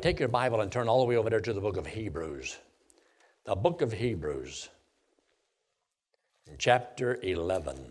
[0.00, 2.56] Take your Bible and turn all the way over there to the book of Hebrews.
[3.46, 4.68] The book of Hebrews,
[6.56, 7.90] chapter 11.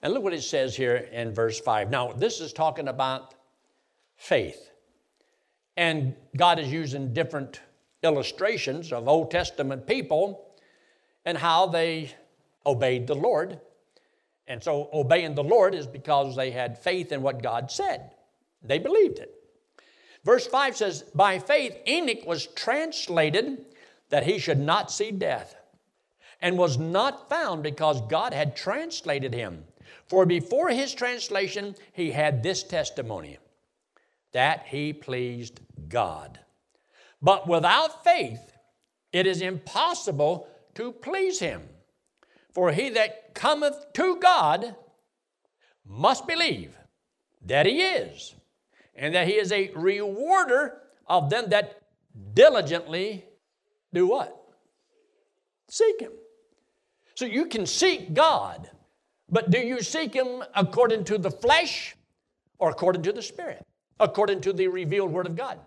[0.00, 1.90] And look what it says here in verse 5.
[1.90, 3.34] Now, this is talking about
[4.16, 4.70] faith.
[5.76, 7.60] And God is using different
[8.02, 10.54] illustrations of Old Testament people
[11.26, 12.14] and how they
[12.64, 13.60] obeyed the Lord.
[14.46, 18.12] And so, obeying the Lord is because they had faith in what God said,
[18.62, 19.35] they believed it.
[20.26, 23.64] Verse 5 says, By faith Enoch was translated
[24.08, 25.54] that he should not see death,
[26.42, 29.64] and was not found because God had translated him.
[30.08, 33.38] For before his translation, he had this testimony
[34.32, 36.40] that he pleased God.
[37.22, 38.52] But without faith,
[39.12, 41.62] it is impossible to please him.
[42.52, 44.74] For he that cometh to God
[45.84, 46.76] must believe
[47.42, 48.34] that he is
[48.96, 51.82] and that he is a rewarder of them that
[52.34, 53.24] diligently
[53.92, 54.36] do what?
[55.68, 56.12] Seek him.
[57.14, 58.70] So you can seek God,
[59.30, 61.96] but do you seek him according to the flesh
[62.58, 63.64] or according to the spirit?
[63.98, 65.58] According to the revealed word of God.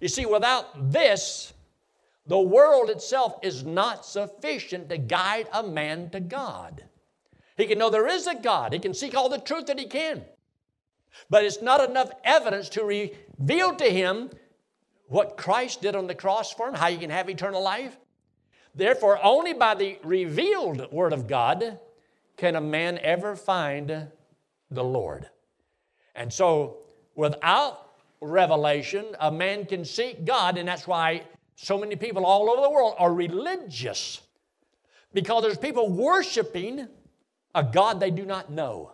[0.00, 1.52] You see, without this,
[2.26, 6.84] the world itself is not sufficient to guide a man to God.
[7.56, 8.72] He can know there is a God.
[8.72, 10.24] He can seek all the truth that he can.
[11.30, 14.30] But it's not enough evidence to reveal to him
[15.08, 17.96] what Christ did on the cross for him, how you can have eternal life.
[18.74, 21.78] Therefore, only by the revealed Word of God
[22.36, 24.08] can a man ever find
[24.70, 25.28] the Lord.
[26.14, 26.78] And so,
[27.14, 31.22] without revelation, a man can seek God, and that's why
[31.56, 34.20] so many people all over the world are religious.
[35.12, 36.88] Because there's people worshiping
[37.54, 38.92] a God they do not know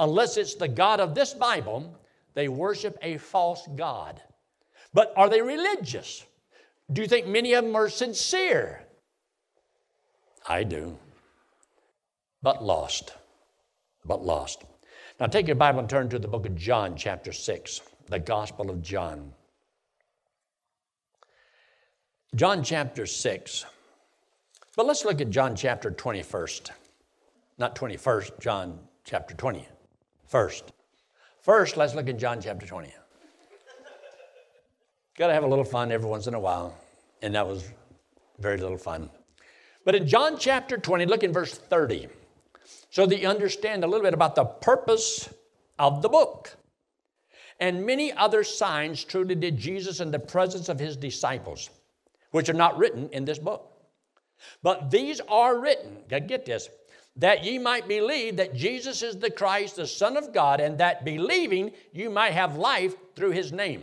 [0.00, 1.94] unless it's the God of this Bible,
[2.34, 4.20] they worship a false God.
[4.92, 6.24] But are they religious?
[6.90, 8.86] Do you think many of them are sincere?
[10.48, 10.98] I do.
[12.42, 13.14] But lost.
[14.04, 14.64] But lost.
[15.20, 18.70] Now take your Bible and turn to the book of John, chapter 6, the Gospel
[18.70, 19.32] of John.
[22.34, 23.66] John chapter 6.
[24.76, 26.70] But let's look at John chapter 21st.
[27.58, 29.68] Not 21st, John chapter 20
[30.30, 30.72] first.
[31.42, 32.94] First, let's look at John chapter 20.
[35.18, 36.74] Got to have a little fun every once in a while,
[37.20, 37.68] and that was
[38.38, 39.10] very little fun.
[39.84, 42.08] But in John chapter 20, look in verse 30,
[42.90, 45.28] so that you understand a little bit about the purpose
[45.78, 46.56] of the book.
[47.58, 51.68] And many other signs truly did Jesus in the presence of his disciples,
[52.30, 53.66] which are not written in this book.
[54.62, 56.68] But these are written, get this,
[57.16, 61.04] that ye might believe that Jesus is the Christ, the Son of God, and that
[61.04, 63.82] believing you might have life through his name.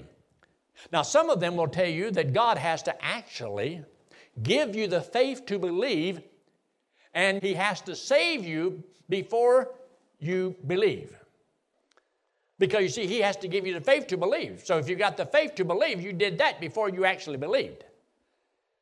[0.92, 3.84] Now, some of them will tell you that God has to actually
[4.44, 6.22] give you the faith to believe,
[7.14, 9.72] and he has to save you before
[10.20, 11.16] you believe.
[12.60, 14.62] Because you see, he has to give you the faith to believe.
[14.64, 17.84] So if you got the faith to believe, you did that before you actually believed.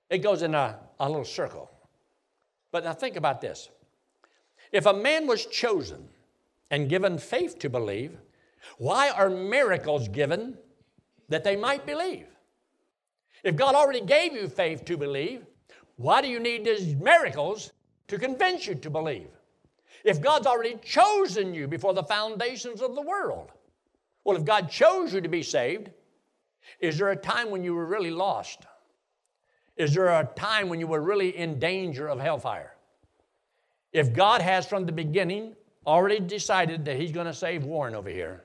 [0.09, 1.69] It goes in a, a little circle.
[2.72, 3.69] But now think about this.
[4.75, 6.06] If a man was chosen
[6.69, 8.18] and given faith to believe,
[8.78, 10.58] why are miracles given
[11.30, 12.28] that they might believe?
[13.41, 15.46] If God already gave you faith to believe,
[15.96, 17.72] why do you need these miracles
[18.09, 19.30] to convince you to believe?
[20.03, 23.53] If God's already chosen you before the foundations of the world,
[24.25, 25.90] well, if God chose you to be saved,
[26.81, 28.66] is there a time when you were really lost?
[29.78, 32.75] Is there a time when you were really in danger of hellfire?
[33.95, 35.56] If God has from the beginning
[35.88, 38.44] already decided that He's going to save Warren over here,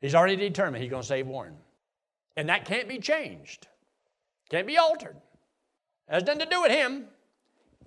[0.00, 1.54] He's already determined He's going to save Warren.
[2.36, 3.68] And that can't be changed,
[4.50, 5.14] can't be altered.
[6.08, 7.04] Has nothing to do with Him.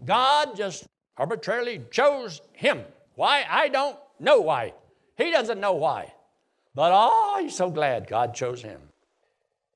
[0.06, 0.86] God just
[1.18, 2.86] arbitrarily chose Him.
[3.16, 3.46] Why?
[3.50, 4.74] I don't know why.
[5.18, 6.14] He doesn't know why.
[6.76, 8.80] But oh, he's so glad God chose him.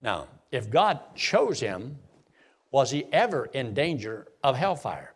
[0.01, 1.97] Now, if God chose him,
[2.71, 5.12] was he ever in danger of hellfire?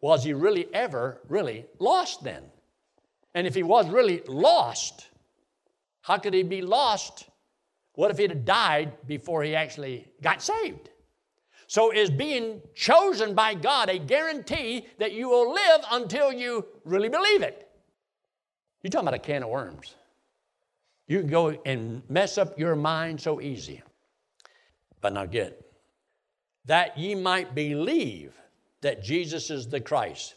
[0.00, 2.44] Was he really ever really lost then?
[3.34, 5.08] And if he was really lost,
[6.02, 7.28] how could he be lost?
[7.94, 10.90] What if he had died before he actually got saved?
[11.66, 17.10] So, is being chosen by God a guarantee that you will live until you really
[17.10, 17.68] believe it?
[18.82, 19.94] You're talking about a can of worms.
[21.06, 23.82] You can go and mess up your mind so easy.
[25.00, 25.64] But now get
[26.64, 28.34] that ye might believe
[28.82, 30.34] that Jesus is the Christ,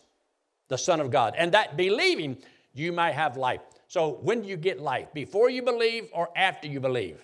[0.68, 2.38] the Son of God, and that believing
[2.74, 3.62] you might have life.
[3.88, 5.14] So, when do you get life?
[5.14, 7.22] Before you believe or after you believe?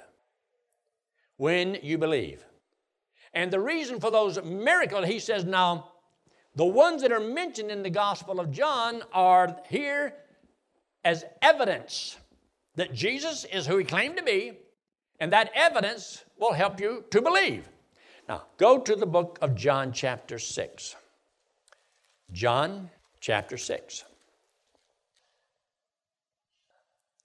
[1.37, 2.43] when you believe.
[3.33, 5.91] And the reason for those miracles, he says, now,
[6.55, 10.15] the ones that are mentioned in the Gospel of John are here
[11.05, 12.17] as evidence
[12.75, 14.57] that Jesus is who he claimed to be,
[15.19, 17.69] and that evidence will help you to believe.
[18.27, 20.95] Now, go to the book of John, chapter 6.
[22.31, 22.89] John,
[23.19, 24.03] chapter 6.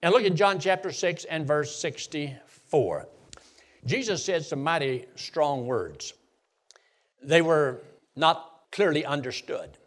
[0.01, 3.07] And look at John chapter 6 and verse 64.
[3.85, 6.13] Jesus said some mighty strong words.
[7.21, 7.83] They were
[8.15, 9.77] not clearly understood.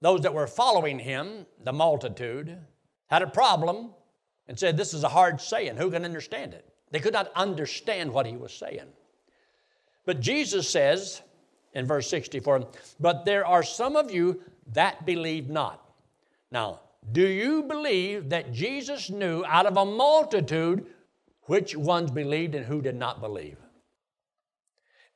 [0.00, 2.58] Those that were following him, the multitude,
[3.06, 3.90] had a problem
[4.48, 5.76] and said, This is a hard saying.
[5.76, 6.68] Who can understand it?
[6.90, 8.92] They could not understand what he was saying.
[10.04, 11.22] But Jesus says
[11.74, 12.68] in verse 64,
[13.00, 14.40] But there are some of you
[14.72, 15.80] that believe not.
[16.50, 16.80] Now,
[17.12, 20.86] do you believe that Jesus knew out of a multitude
[21.46, 23.56] which ones believed and who did not believe.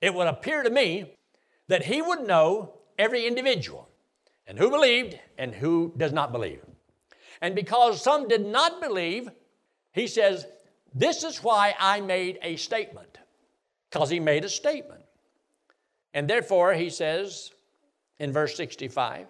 [0.01, 1.15] It would appear to me
[1.69, 3.89] that he would know every individual
[4.47, 6.61] and who believed and who does not believe.
[7.41, 9.29] And because some did not believe,
[9.93, 10.47] he says,
[10.95, 13.19] This is why I made a statement.
[13.91, 14.98] Because he made a statement.
[16.19, 17.53] And therefore, he says
[18.19, 19.29] in verse 65,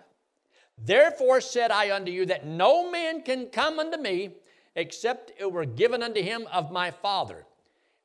[0.79, 4.31] Therefore said I unto you that no man can come unto me
[4.75, 7.45] except it were given unto him of my Father.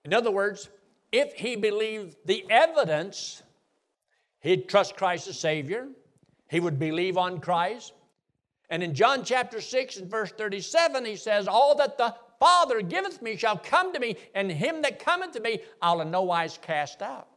[0.03, 0.67] In other words,
[1.13, 3.41] if he believed the evidence,
[4.41, 5.87] he'd trust Christ as Savior,
[6.49, 7.93] he would believe on Christ.
[8.69, 13.21] And in John chapter 6 and verse 37, he says, All that the Father giveth
[13.21, 16.59] me shall come to me, and him that cometh to me I'll in no wise
[16.61, 17.29] cast out.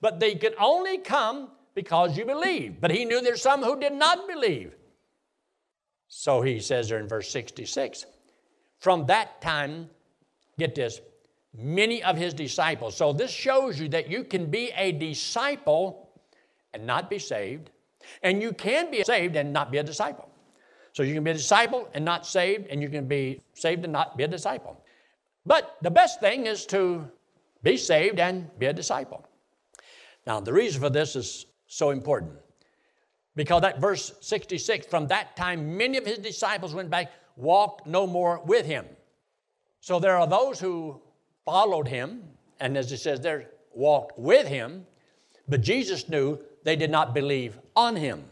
[0.00, 2.80] But they could only come because you believe.
[2.80, 4.74] But he knew there's some who did not believe.
[6.08, 8.06] So he says there in verse 66
[8.80, 9.90] from that time,
[10.58, 11.00] get this,
[11.56, 12.96] many of his disciples.
[12.96, 16.08] So this shows you that you can be a disciple
[16.72, 17.70] and not be saved,
[18.22, 20.28] and you can be saved and not be a disciple.
[20.92, 23.92] So you can be a disciple and not saved, and you can be saved and
[23.92, 24.82] not be a disciple.
[25.44, 27.06] But the best thing is to
[27.62, 29.26] be saved and be a disciple.
[30.26, 32.32] Now, the reason for this is so important
[33.36, 38.06] because that verse 66 from that time, many of his disciples went back walked no
[38.06, 38.84] more with him.
[39.80, 41.00] So there are those who
[41.44, 42.22] followed him,
[42.60, 44.86] and as it says there, walked with him,
[45.48, 48.24] but Jesus knew they did not believe on him.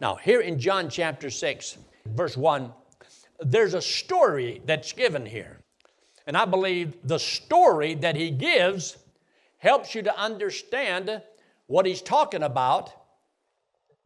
[0.00, 2.72] Now, here in John chapter 6, verse 1,
[3.40, 5.60] there's a story that's given here.
[6.26, 8.96] And I believe the story that he gives
[9.64, 11.22] helps you to understand
[11.66, 12.92] what he's talking about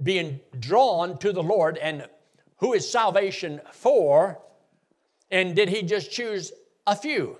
[0.01, 2.07] being drawn to the Lord and
[2.59, 4.41] who is salvation for?
[5.33, 6.53] And did he just choose
[6.87, 7.39] a few?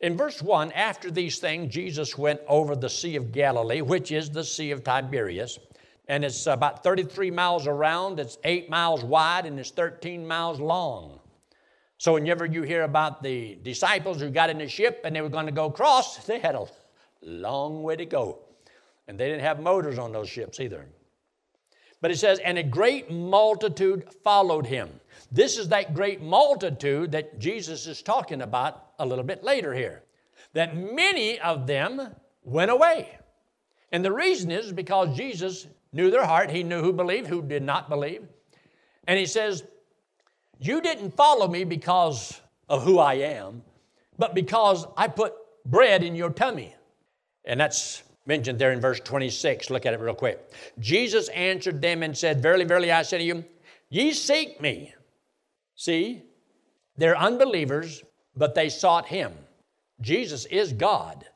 [0.00, 4.30] In verse 1, after these things, Jesus went over the Sea of Galilee, which is
[4.30, 5.58] the Sea of Tiberias.
[6.06, 11.18] And it's about 33 miles around, it's 8 miles wide, and it's 13 miles long.
[11.98, 15.28] So, whenever you hear about the disciples who got in the ship and they were
[15.28, 16.66] going to go cross, they had a
[17.24, 18.40] long way to go.
[19.08, 20.86] And they didn't have motors on those ships either.
[22.00, 24.90] But it says, and a great multitude followed him.
[25.32, 30.02] This is that great multitude that Jesus is talking about a little bit later here.
[30.52, 33.18] That many of them went away.
[33.90, 36.50] And the reason is because Jesus knew their heart.
[36.50, 38.26] He knew who believed, who did not believe.
[39.06, 39.64] And he says,
[40.58, 43.62] You didn't follow me because of who I am,
[44.18, 46.74] but because I put bread in your tummy.
[47.44, 49.70] And that's mentioned there in verse 26.
[49.70, 50.52] Look at it real quick.
[50.78, 53.44] Jesus answered them and said, Verily, verily, I say to you,
[53.90, 54.94] ye seek me.
[55.76, 56.22] See,
[56.96, 58.02] they're unbelievers,
[58.36, 59.32] but they sought him.
[60.00, 61.26] Jesus is God.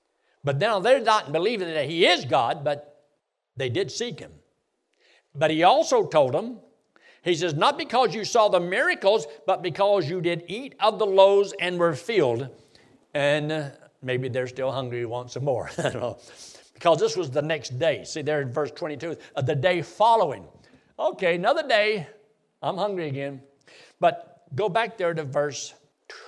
[0.45, 3.05] But now they're not believing that he is God, but
[3.57, 4.33] they did seek him.
[5.35, 6.59] But he also told them,
[7.23, 11.07] he says, Not because you saw the miracles, but because you did eat of the
[11.07, 12.49] loaves and were filled.
[13.15, 15.71] And maybe they're still hungry, want some more.
[15.79, 16.19] I don't know
[16.79, 18.05] because this was the next day.
[18.05, 20.47] See there in verse 22, uh, the day following.
[20.97, 22.07] Okay, another day,
[22.63, 23.43] I'm hungry again.
[23.99, 25.75] But go back there to verse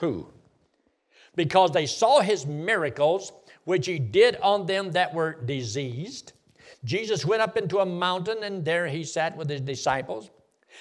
[0.00, 0.26] 2.
[1.36, 6.32] Because they saw his miracles, which he did on them that were diseased.
[6.84, 10.30] Jesus went up into a mountain, and there he sat with his disciples.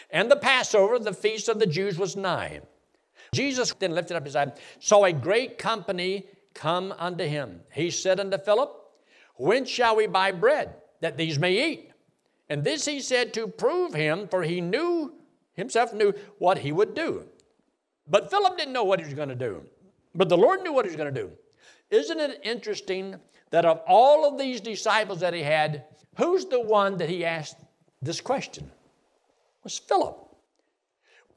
[0.10, 2.62] And the Passover, the feast of the Jews, was nigh.
[3.36, 7.62] Jesus then lifted up his eyes, saw a great company come unto him.
[7.74, 8.76] He said unto Philip,
[9.36, 11.92] when shall we buy bread that these may eat?
[12.50, 15.14] And this he said to prove him, for he knew,
[15.54, 17.26] himself knew what he would do.
[18.08, 19.64] But Philip didn't know what he was going to do.
[20.16, 21.32] But the Lord knew what he was going to do.
[21.92, 23.16] Isn't it interesting
[23.52, 25.86] that of all of these disciples that he had,
[26.18, 27.58] who's the one that he asked
[28.02, 28.66] this question?
[28.66, 30.18] It was Philip.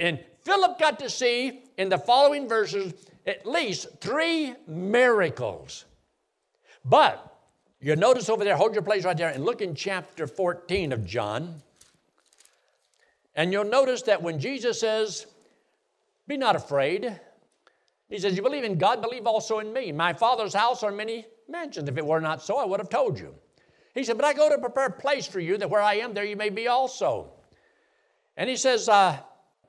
[0.01, 2.95] And Philip got to see in the following verses
[3.27, 5.85] at least three miracles.
[6.85, 7.33] But
[7.81, 11.07] you notice over there, hold your place right there, and look in chapter 14 of
[11.07, 11.63] John.
[13.35, 15.27] And you'll notice that when Jesus says,
[16.27, 17.19] Be not afraid,
[18.09, 19.91] he says, You believe in God, believe also in me.
[19.91, 21.89] My Father's house are many mansions.
[21.89, 23.35] If it were not so, I would have told you.
[23.95, 26.15] He said, But I go to prepare a place for you, that where I am,
[26.15, 27.33] there you may be also.
[28.37, 29.19] And he says, uh,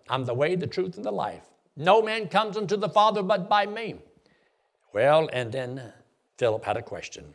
[0.09, 1.45] I'm the way, the truth, and the life.
[1.75, 3.95] No man comes unto the Father but by me.
[4.93, 5.93] Well, and then
[6.37, 7.33] Philip had a question.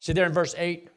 [0.00, 0.88] See there in verse 8?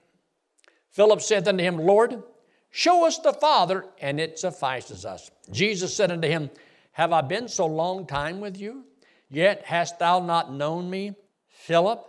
[0.92, 2.24] Philip said unto him, Lord,
[2.72, 5.30] show us the Father, and it suffices us.
[5.52, 6.50] Jesus said unto him,
[6.94, 8.86] Have I been so long time with you?
[9.30, 11.16] Yet hast thou not known me,
[11.50, 12.06] Philip?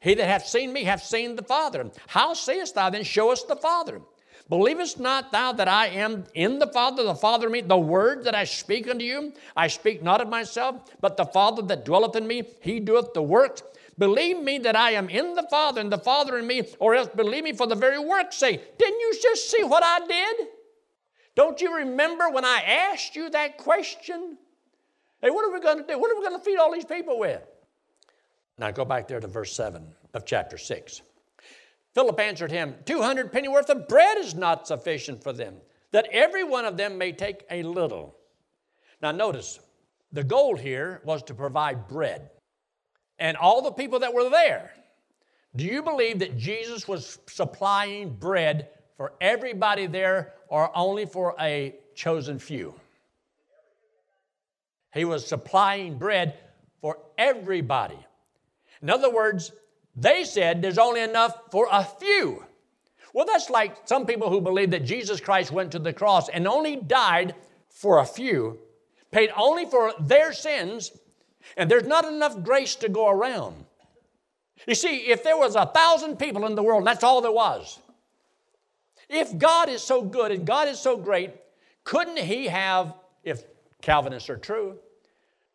[0.00, 1.90] He that hath seen me hath seen the Father.
[2.06, 4.00] How sayest thou then, Show us the Father?
[4.48, 7.60] Believest not thou that I am in the Father, the Father in me?
[7.62, 11.62] The word that I speak unto you, I speak not of myself, but the Father
[11.62, 13.62] that dwelleth in me, he doeth the works.
[13.96, 17.08] Believe me that I am in the Father and the Father in me, or else
[17.14, 18.76] believe me for the very work's sake.
[18.76, 20.48] Didn't you just see what I did?
[21.36, 24.36] Don't you remember when I asked you that question?
[25.22, 25.98] Hey, what are we going to do?
[25.98, 27.42] What are we going to feed all these people with?
[28.58, 31.02] Now go back there to verse 7 of chapter 6.
[31.94, 35.54] Philip answered him, 200 pennyworth of bread is not sufficient for them,
[35.92, 38.16] that every one of them may take a little.
[39.00, 39.60] Now notice,
[40.12, 42.30] the goal here was to provide bread.
[43.18, 44.72] And all the people that were there,
[45.54, 51.76] do you believe that Jesus was supplying bread for everybody there or only for a
[51.94, 52.74] chosen few?
[54.92, 56.38] He was supplying bread
[56.80, 57.98] for everybody.
[58.82, 59.52] In other words,
[59.96, 62.44] they said there's only enough for a few.
[63.12, 66.48] Well, that's like some people who believe that Jesus Christ went to the cross and
[66.48, 67.34] only died
[67.68, 68.58] for a few,
[69.12, 70.90] paid only for their sins,
[71.56, 73.64] and there's not enough grace to go around.
[74.66, 77.78] You see, if there was a thousand people in the world, that's all there was.
[79.08, 81.32] If God is so good and God is so great,
[81.84, 83.44] couldn't He have, if
[83.82, 84.78] Calvinists are true,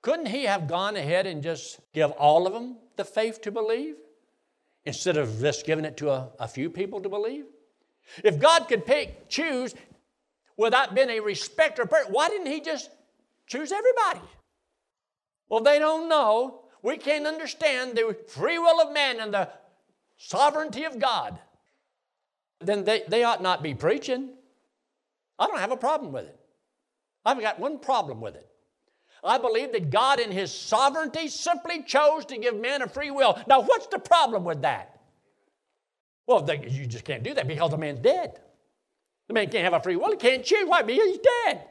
[0.02, 3.96] couldn't He have gone ahead and just give all of them the faith to believe?
[4.90, 7.46] Instead of just giving it to a, a few people to believe?
[8.24, 9.76] If God could pick, choose
[10.58, 12.90] without being a respecter of person, why didn't He just
[13.48, 14.28] choose everybody?
[15.48, 16.66] Well, they don't know.
[16.82, 19.50] We can't understand the free will of man and the
[20.18, 21.40] sovereignty of God.
[22.60, 24.32] Then they, they ought not be preaching.
[25.38, 26.40] I don't have a problem with it.
[27.24, 28.49] I've got one problem with it.
[29.24, 33.40] I believe that God, in His sovereignty, simply chose to give man a free will.
[33.48, 35.00] Now, what's the problem with that?
[36.28, 38.40] Well, you just can't do that because the man's dead.
[39.28, 40.12] The man can't have a free will.
[40.12, 40.68] He can't choose.
[40.68, 40.82] Why?
[40.82, 41.64] Because he's dead.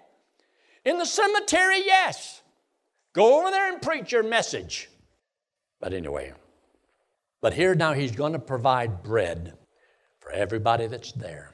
[0.84, 2.42] In the cemetery, yes.
[3.12, 4.90] Go over there and preach your message.
[5.80, 6.32] But anyway,
[7.40, 9.56] but here now he's going to provide bread
[10.20, 11.52] for everybody that's there.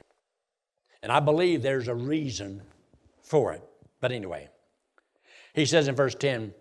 [1.03, 2.63] And I believe there's a reason
[3.21, 3.63] for it.
[4.01, 4.49] But anyway,
[5.55, 6.53] he says in verse 10,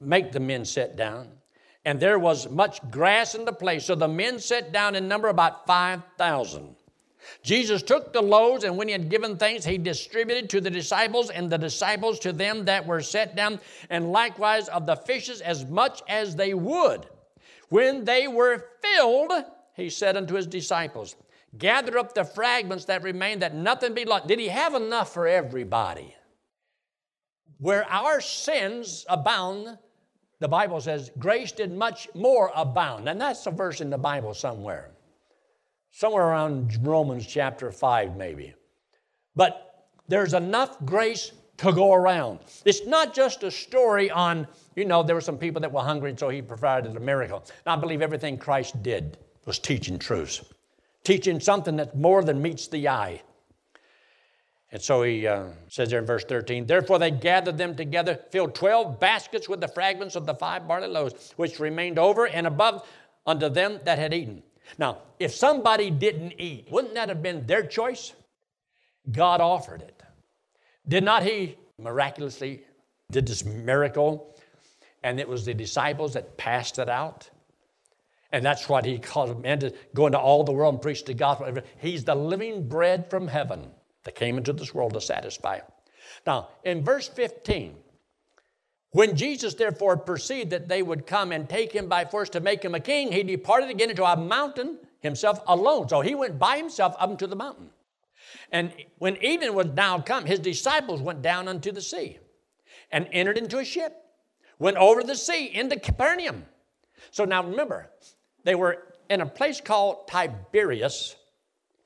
[0.00, 1.28] Make the men sit down.
[1.84, 3.84] And there was much grass in the place.
[3.84, 6.74] So the men sat down in number about 5,000.
[7.42, 11.30] Jesus took the loaves, and when he had given thanks, he distributed to the disciples,
[11.30, 15.66] and the disciples to them that were set down, and likewise of the fishes as
[15.66, 17.06] much as they would.
[17.68, 19.32] When they were filled,
[19.74, 21.16] he said unto his disciples,
[21.56, 24.26] Gather up the fragments that remain, that nothing be lost.
[24.26, 26.14] Did he have enough for everybody?
[27.58, 29.78] Where our sins abound,
[30.38, 33.08] the Bible says, grace did much more abound.
[33.08, 34.90] And that's a verse in the Bible somewhere.
[35.90, 38.54] Somewhere around Romans chapter 5, maybe.
[39.34, 42.38] But there's enough grace to go around.
[42.64, 44.46] It's not just a story on,
[44.76, 47.44] you know, there were some people that were hungry and so he provided a miracle.
[47.66, 50.44] I believe everything Christ did was teaching truths,
[51.02, 53.22] teaching something that more than meets the eye.
[54.70, 58.54] And so he uh, says there in verse 13, Therefore they gathered them together, filled
[58.54, 62.86] 12 baskets with the fragments of the five barley loaves, which remained over and above
[63.26, 64.42] unto them that had eaten.
[64.76, 68.12] Now, if somebody didn't eat, wouldn't that have been their choice?
[69.10, 70.02] God offered it.
[70.86, 72.62] Did not he miraculously
[73.10, 74.36] did this miracle?
[75.02, 77.30] And it was the disciples that passed it out.
[78.32, 81.14] And that's what he called them to go into all the world and preach the
[81.14, 81.62] gospel.
[81.78, 83.70] He's the living bread from heaven
[84.04, 85.56] that came into this world to satisfy.
[85.56, 85.64] Him.
[86.26, 87.74] Now, in verse 15,
[88.90, 92.64] When Jesus therefore perceived that they would come and take him by force to make
[92.64, 95.88] him a king, he departed again into a mountain himself alone.
[95.88, 97.70] So he went by himself up into the mountain.
[98.50, 102.18] And when evening was now come, his disciples went down unto the sea
[102.90, 103.94] and entered into a ship,
[104.58, 106.46] went over the sea into Capernaum.
[107.10, 107.90] So now remember,
[108.44, 111.14] they were in a place called Tiberias,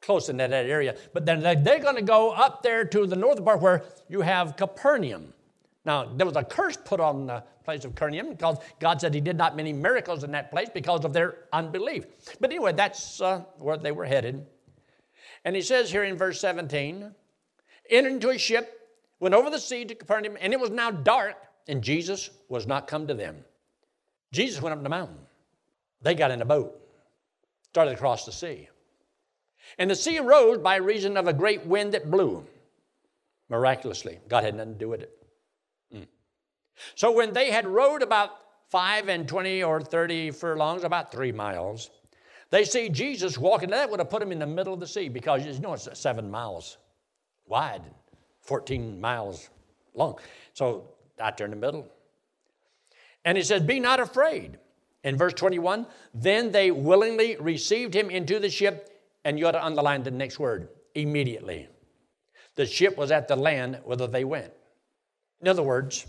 [0.03, 3.45] close in that area, but then they're going to go up there to the northern
[3.45, 5.33] part where you have Capernaum.
[5.85, 9.21] Now, there was a curse put on the place of Capernaum because God said He
[9.21, 12.05] did not many miracles in that place because of their unbelief.
[12.41, 14.47] But anyway, that's uh, where they were headed.
[15.45, 17.15] And He says here in verse 17,
[17.91, 18.81] entered into a ship,
[19.21, 21.37] went over the sea to Capernaum, and it was now dark,
[21.69, 23.45] and Jesus was not come to them.
[24.33, 25.19] Jesus went up the mountain.
[26.01, 26.81] They got in a boat,
[27.71, 28.69] started across the sea.
[29.79, 32.47] And the sea arose by reason of a great wind that blew.
[33.49, 35.11] Miraculously, God had nothing to do with it.
[35.95, 36.07] Mm.
[36.95, 38.31] So when they had rowed about
[38.71, 41.91] five and twenty or thirty furlongs, about three miles,
[42.51, 43.71] they see Jesus walking.
[43.71, 45.89] That would have put him in the middle of the sea because you know it's
[45.99, 46.79] seven miles
[47.47, 47.83] wide,
[48.41, 49.51] 14 miles
[49.95, 50.19] long.
[50.55, 50.89] So
[51.21, 51.87] out there in the middle.
[53.25, 54.59] And he says, Be not afraid.
[55.05, 58.92] In verse 21, then they willingly received him into the ship,
[59.25, 61.69] and you ought to underline the next word immediately.
[62.55, 64.53] The ship was at the land whither they went.
[65.41, 66.07] In other words,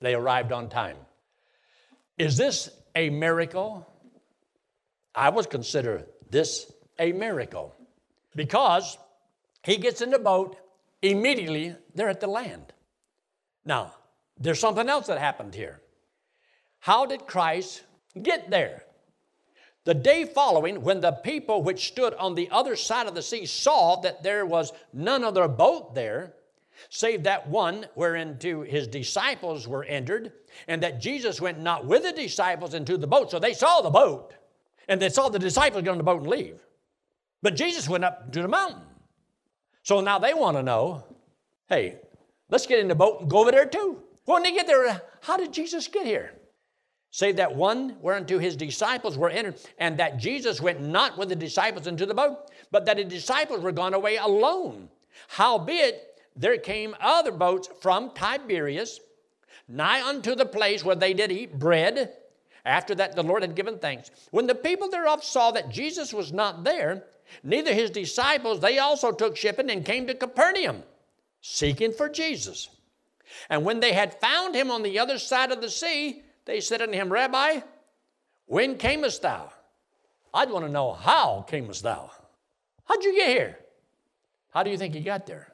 [0.00, 0.96] they arrived on time.
[2.18, 3.86] Is this a miracle?
[5.14, 7.74] I would consider this a miracle
[8.36, 8.98] because
[9.62, 10.56] he gets in the boat,
[11.02, 12.72] immediately they're at the land.
[13.64, 13.94] Now,
[14.38, 15.80] there's something else that happened here.
[16.80, 17.82] How did Christ
[18.20, 18.83] get there?
[19.84, 23.44] The day following, when the people which stood on the other side of the sea
[23.44, 26.34] saw that there was none other boat there,
[26.88, 30.32] save that one whereinto his disciples were entered,
[30.68, 33.30] and that Jesus went not with the disciples into the boat.
[33.30, 34.32] So they saw the boat,
[34.88, 36.60] and they saw the disciples get on the boat and leave.
[37.42, 38.80] But Jesus went up to the mountain.
[39.82, 41.04] So now they want to know
[41.68, 41.96] hey,
[42.50, 44.02] let's get in the boat and go over there too.
[44.24, 46.32] When they get there, how did Jesus get here?
[47.14, 51.36] Save that one whereunto his disciples were entered, and that Jesus went not with the
[51.36, 54.88] disciples into the boat, but that the disciples were gone away alone.
[55.28, 58.98] Howbeit, there came other boats from Tiberias,
[59.68, 62.14] nigh unto the place where they did eat bread.
[62.64, 64.10] After that, the Lord had given thanks.
[64.32, 67.04] When the people thereof saw that Jesus was not there,
[67.44, 70.82] neither his disciples, they also took shipping and came to Capernaum,
[71.40, 72.70] seeking for Jesus.
[73.48, 76.82] And when they had found him on the other side of the sea, they said
[76.82, 77.60] unto him, Rabbi,
[78.46, 79.50] when camest thou?
[80.32, 82.10] I'd want to know how camest thou?
[82.84, 83.58] How'd you get here?
[84.50, 85.52] How do you think he got there?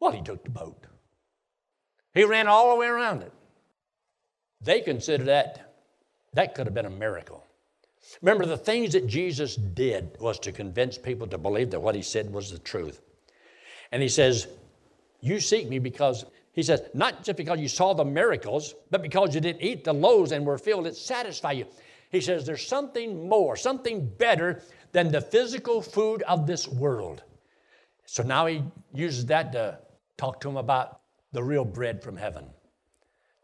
[0.00, 0.86] Well, he took the boat.
[2.14, 3.32] He ran all the way around it.
[4.60, 5.70] They considered that
[6.34, 7.44] that could have been a miracle.
[8.22, 12.02] Remember, the things that Jesus did was to convince people to believe that what he
[12.02, 13.00] said was the truth.
[13.92, 14.48] And he says,
[15.20, 19.34] You seek me because, he says, not just because you saw the miracles, but because
[19.34, 21.66] you didn't eat the loaves and were filled, it satisfied you.
[22.10, 27.22] He says, There's something more, something better than the physical food of this world.
[28.04, 29.78] So now he uses that to
[30.20, 31.00] Talk to him about
[31.32, 32.44] the real bread from heaven.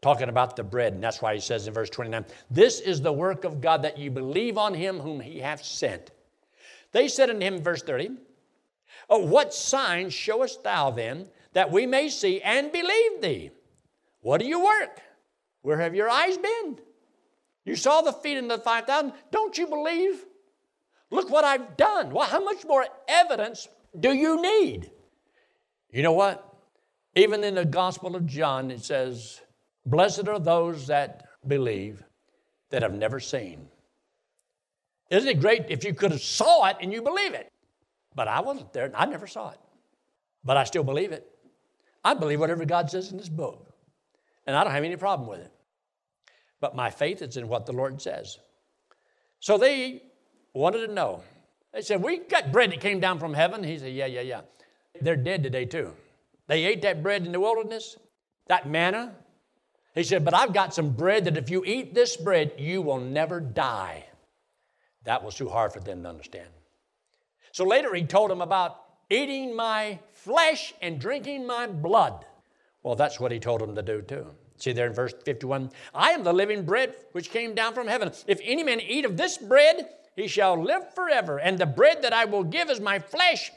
[0.03, 3.11] Talking about the bread, and that's why he says in verse 29 This is the
[3.11, 6.11] work of God that you believe on him whom he hath sent.
[6.91, 8.11] They said unto him, verse 30,
[9.09, 13.51] oh, What sign showest thou then that we may see and believe thee?
[14.21, 15.01] What do you work?
[15.61, 16.79] Where have your eyes been?
[17.65, 19.13] You saw the feet of the 5,000.
[19.31, 20.25] Don't you believe?
[21.11, 22.11] Look what I've done.
[22.11, 24.91] Well, how much more evidence do you need?
[25.91, 26.43] You know what?
[27.15, 29.41] Even in the Gospel of John, it says,
[29.85, 32.03] Blessed are those that believe
[32.69, 33.67] that have never seen.
[35.09, 37.51] Isn't it great if you could have saw it and you believe it?
[38.15, 39.59] But I wasn't there, I never saw it.
[40.43, 41.29] But I still believe it.
[42.03, 43.65] I believe whatever God says in this book.
[44.45, 45.51] And I don't have any problem with it.
[46.59, 48.37] But my faith is in what the Lord says.
[49.39, 50.03] So they
[50.53, 51.21] wanted to know.
[51.73, 53.63] They said, We got bread that came down from heaven.
[53.63, 54.41] He said, Yeah, yeah, yeah.
[54.99, 55.93] They're dead today, too.
[56.47, 57.97] They ate that bread in the wilderness,
[58.47, 59.13] that manna.
[59.93, 62.99] He said, But I've got some bread that if you eat this bread, you will
[62.99, 64.05] never die.
[65.03, 66.49] That was too hard for them to understand.
[67.51, 72.25] So later he told them about eating my flesh and drinking my blood.
[72.83, 74.27] Well, that's what he told them to do too.
[74.57, 78.11] See there in verse 51 I am the living bread which came down from heaven.
[78.27, 81.39] If any man eat of this bread, he shall live forever.
[81.39, 83.51] And the bread that I will give is my flesh,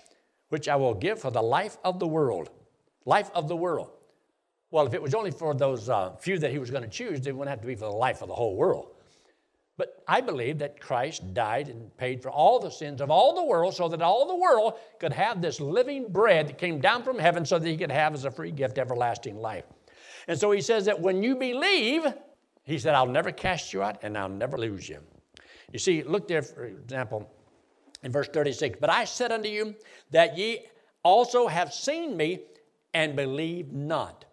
[0.51, 2.51] which I will give for the life of the world
[3.05, 3.91] life of the world.
[4.71, 7.27] Well, if it was only for those uh, few that he was going to choose,
[7.27, 8.95] it wouldn't have to be for the life of the whole world.
[9.81, 13.43] But I believe that Christ died and paid for all the sins of all the
[13.43, 17.19] world so that all the world could have this living bread that came down from
[17.19, 19.65] heaven so that he could have as a free gift everlasting life.
[20.29, 22.05] And so he says that when you believe,
[22.63, 24.99] he said, I'll never cast you out and I'll never lose you.
[25.73, 27.33] You see, look there, for example,
[28.03, 29.75] in verse 36 But I said unto you
[30.11, 30.67] that ye
[31.03, 32.41] also have seen me
[32.93, 34.27] and believe not.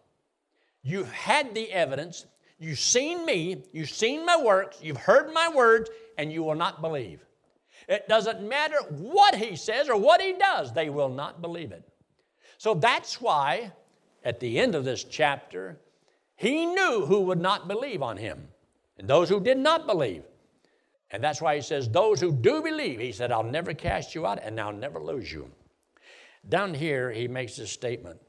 [0.83, 2.25] You've had the evidence,
[2.59, 6.81] you've seen me, you've seen my works, you've heard my words, and you will not
[6.81, 7.23] believe.
[7.87, 11.87] It doesn't matter what he says or what he does, they will not believe it.
[12.57, 13.71] So that's why
[14.23, 15.77] at the end of this chapter,
[16.35, 18.47] he knew who would not believe on him
[18.97, 20.23] and those who did not believe.
[21.11, 24.25] And that's why he says, Those who do believe, he said, I'll never cast you
[24.25, 25.49] out and I'll never lose you.
[26.49, 28.19] Down here, he makes this statement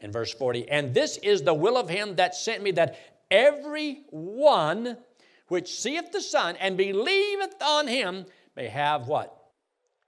[0.00, 2.98] in verse 40 And this is the will of him that sent me, that
[3.30, 4.96] every one
[5.48, 9.36] which seeth the Son and believeth on him may have what?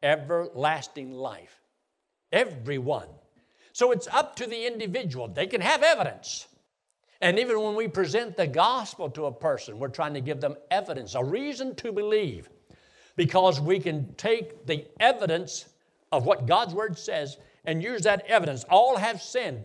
[0.02, 1.60] Everlasting life.
[2.32, 3.08] Everyone.
[3.72, 5.28] So it's up to the individual.
[5.28, 6.48] They can have evidence.
[7.20, 10.56] And even when we present the gospel to a person, we're trying to give them
[10.70, 12.48] evidence, a reason to believe,
[13.16, 15.66] because we can take the evidence
[16.12, 18.64] of what God's word says and use that evidence.
[18.70, 19.64] All have sinned.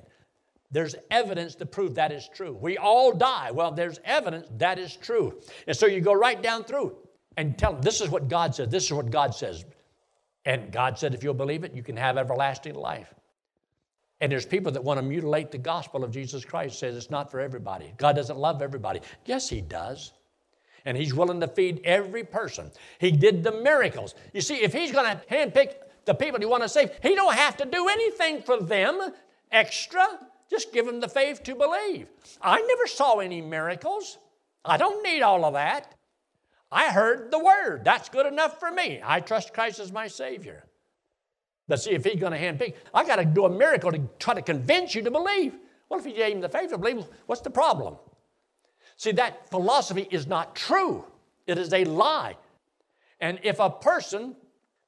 [0.73, 2.57] There's evidence to prove that is true.
[2.59, 3.51] We all die.
[3.51, 5.39] Well, there's evidence that is true.
[5.67, 6.97] And so you go right down through
[7.37, 9.65] and tell them, this is what God says, this is what God says.
[10.45, 13.13] And God said, if you'll believe it, you can have everlasting life.
[14.19, 17.29] And there's people that want to mutilate the gospel of Jesus Christ, says it's not
[17.29, 17.93] for everybody.
[17.97, 19.01] God doesn't love everybody.
[19.25, 20.11] Yes, He does.
[20.85, 22.71] And He's willing to feed every person.
[22.97, 24.15] He did the miracles.
[24.33, 27.35] You see, if He's going to handpick the people He want to save, He don't
[27.35, 29.13] have to do anything for them
[29.51, 30.07] extra.
[30.49, 32.07] Just give them the faith to believe.
[32.41, 34.17] I never saw any miracles.
[34.65, 35.95] I don't need all of that.
[36.71, 37.83] I heard the word.
[37.83, 38.99] That's good enough for me.
[39.03, 40.65] I trust Christ as my Savior.
[41.67, 42.75] Let's see if he's going to handpick.
[42.93, 45.53] I got to do a miracle to try to convince you to believe.
[45.87, 47.95] Well, if he gave him the faith to believe, what's the problem?
[48.97, 51.05] See, that philosophy is not true.
[51.47, 52.37] It is a lie.
[53.19, 54.35] And if a person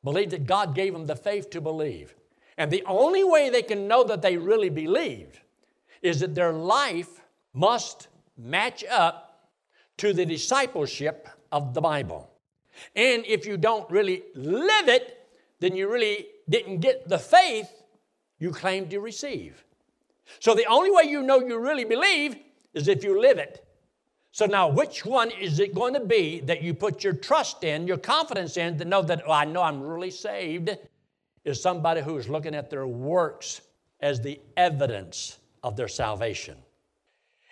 [0.03, 2.15] believed that God gave them the faith to believe,
[2.57, 5.39] and the only way they can know that they really believed
[6.01, 7.21] is that their life
[7.53, 9.49] must match up
[9.97, 12.29] to the discipleship of the Bible.
[12.95, 15.27] And if you don't really live it,
[15.59, 17.69] then you really didn't get the faith
[18.39, 19.63] you claim to receive.
[20.39, 22.35] So the only way you know you really believe
[22.73, 23.65] is if you live it.
[24.31, 27.87] So now, which one is it going to be that you put your trust in,
[27.87, 30.77] your confidence in, to know that, oh, I know I'm really saved?
[31.45, 33.61] Is somebody who is looking at their works
[34.01, 36.55] as the evidence of their salvation.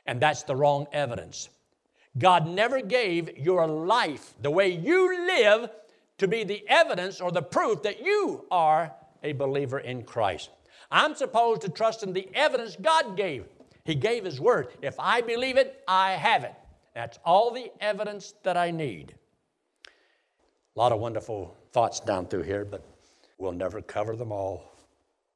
[0.05, 1.49] And that's the wrong evidence.
[2.15, 5.71] God never gave your life, the way you live,
[6.19, 10.51] to be the evidence or the proof that you are a believer in Christ.
[10.91, 13.45] I'm supposed to trust in the evidence God gave.
[13.83, 14.67] He gave His Word.
[14.83, 16.53] If I believe it, I have it.
[16.93, 19.15] That's all the evidence that I need.
[19.87, 22.85] A lot of wonderful thoughts down through here, but
[23.39, 24.75] we'll never cover them all.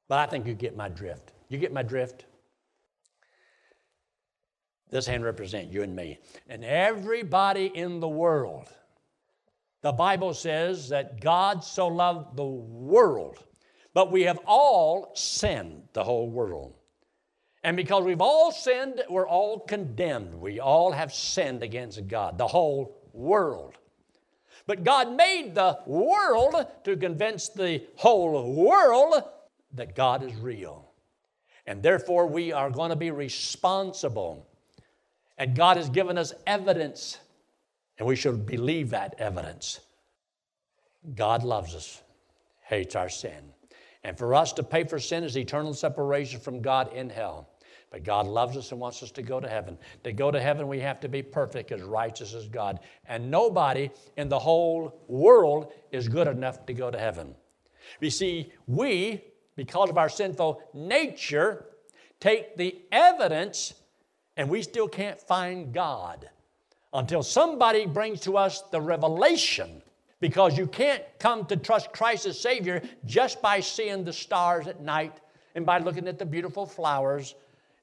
[0.08, 1.32] But I think you get my drift.
[1.50, 2.27] You get my drift?
[4.90, 6.20] This hand represents you and me.
[6.48, 8.70] And everybody in the world
[9.82, 13.44] the Bible says that God so loved the world,
[13.94, 16.74] but we have all sinned, the whole world.
[17.64, 20.34] And because we've all sinned, we're all condemned.
[20.36, 23.76] We all have sinned against God, the whole world.
[24.66, 29.24] But God made the world to convince the whole world
[29.74, 30.92] that God is real.
[31.66, 34.48] And therefore, we are going to be responsible.
[35.38, 37.20] And God has given us evidence
[37.98, 39.80] and we should believe that evidence.
[41.16, 42.02] God loves us,
[42.62, 43.54] hates our sin.
[44.04, 47.50] And for us to pay for sin is eternal separation from God in hell.
[47.90, 49.78] But God loves us and wants us to go to heaven.
[50.04, 52.82] To go to heaven, we have to be perfect, as righteous as God.
[53.06, 57.34] And nobody in the whole world is good enough to go to heaven.
[58.02, 59.24] You see, we,
[59.56, 61.68] because of our sinful nature,
[62.20, 63.74] take the evidence
[64.38, 66.30] and we still can't find God
[66.94, 69.82] until somebody brings to us the revelation
[70.20, 74.82] because you can't come to trust Christ as Savior just by seeing the stars at
[74.82, 75.20] night
[75.56, 77.36] and by looking at the beautiful flowers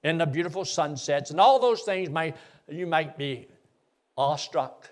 [0.05, 2.09] and the beautiful sunsets and all those things.
[2.09, 2.37] Might,
[2.69, 3.49] you might be
[4.17, 4.89] awestruck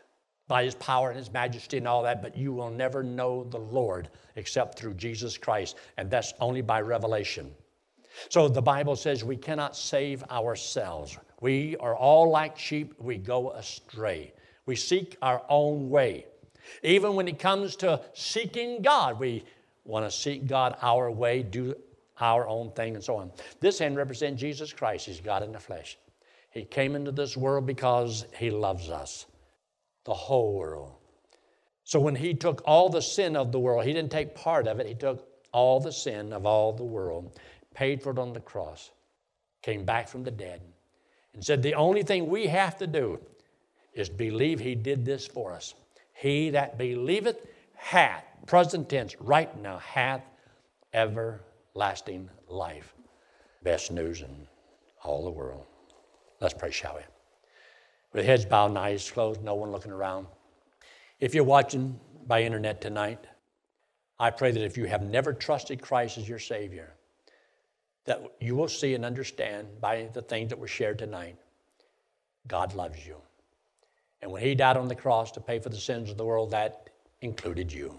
[0.48, 3.58] by His power and His majesty and all that, but you will never know the
[3.58, 7.52] Lord except through Jesus Christ, and that's only by revelation.
[8.28, 11.16] So the Bible says we cannot save ourselves.
[11.42, 14.32] We are all like sheep, we go astray.
[14.64, 16.26] We seek our own way.
[16.84, 19.44] Even when it comes to seeking God, we
[19.84, 21.74] want to seek God our way, do
[22.20, 23.32] our own thing, and so on.
[23.58, 25.06] This hand represents Jesus Christ.
[25.06, 25.98] He's God in the flesh.
[26.50, 29.26] He came into this world because He loves us,
[30.04, 30.92] the whole world.
[31.82, 34.78] So when He took all the sin of the world, He didn't take part of
[34.78, 37.36] it, He took all the sin of all the world,
[37.74, 38.92] paid for it on the cross,
[39.60, 40.60] came back from the dead,
[41.34, 43.20] and said, The only thing we have to do
[43.94, 45.74] is believe He did this for us.
[46.14, 50.22] He that believeth hath, present tense, right now, hath
[50.92, 52.94] everlasting life.
[53.62, 54.46] Best news in
[55.02, 55.64] all the world.
[56.40, 57.02] Let's pray, shall we?
[58.12, 60.26] With heads bowed and eyes closed, no one looking around.
[61.20, 63.24] If you're watching by internet tonight,
[64.18, 66.94] I pray that if you have never trusted Christ as your Savior,
[68.04, 71.36] that you will see and understand by the things that were shared tonight
[72.46, 73.16] God loves you.
[74.20, 76.50] And when He died on the cross to pay for the sins of the world,
[76.50, 77.98] that included you.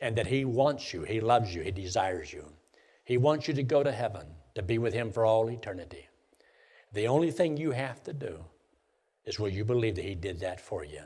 [0.00, 2.44] And that He wants you, He loves you, He desires you.
[3.04, 6.08] He wants you to go to heaven, to be with Him for all eternity.
[6.92, 8.44] The only thing you have to do
[9.24, 11.02] is will you believe that He did that for you?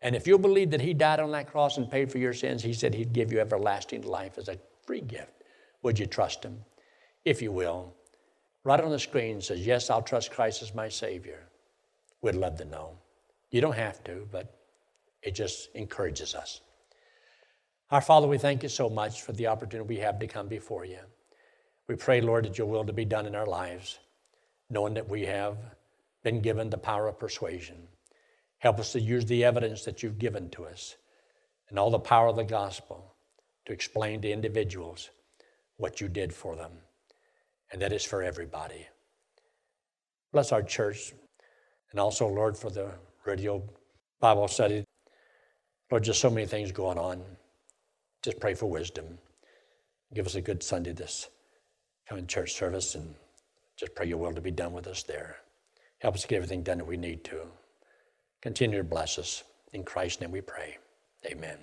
[0.00, 2.62] And if you'll believe that He died on that cross and paid for your sins,
[2.62, 5.42] He said He'd give you everlasting life as a free gift.
[5.82, 6.64] Would you trust Him?
[7.24, 7.94] If you will,
[8.64, 11.48] right on the screen says, Yes, I'll trust Christ as my Savior.
[12.22, 12.98] We'd love to know.
[13.50, 14.58] You don't have to, but
[15.22, 16.60] it just encourages us.
[17.90, 20.84] Our Father, we thank you so much for the opportunity we have to come before
[20.84, 20.98] you.
[21.88, 23.98] We pray, Lord, that your will to be done in our lives,
[24.68, 25.56] knowing that we have
[26.22, 27.88] been given the power of persuasion.
[28.58, 30.96] Help us to use the evidence that you've given to us
[31.70, 33.14] and all the power of the gospel
[33.64, 35.10] to explain to individuals
[35.76, 36.72] what you did for them.
[37.72, 38.86] And that is for everybody.
[40.32, 41.12] Bless our church
[41.90, 42.90] and also, Lord, for the
[43.24, 43.62] radio
[44.20, 44.84] Bible study.
[45.90, 47.22] Lord, just so many things going on.
[48.22, 49.18] Just pray for wisdom.
[50.14, 51.28] Give us a good Sunday this
[52.08, 53.14] coming church service and
[53.76, 55.36] just pray your will to be done with us there.
[55.98, 57.40] Help us get everything done that we need to.
[58.40, 59.44] Continue to bless us.
[59.72, 60.78] In Christ's name we pray.
[61.26, 61.58] Amen.